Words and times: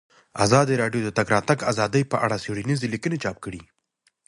ازادي 0.45 0.75
راډیو 0.81 1.01
د 1.03 1.05
د 1.11 1.15
تګ 1.17 1.27
راتګ 1.35 1.59
ازادي 1.71 2.03
په 2.11 2.17
اړه 2.25 2.41
څېړنیزې 2.43 2.87
لیکنې 2.93 3.17
چاپ 3.23 3.37
کړي. 3.45 3.61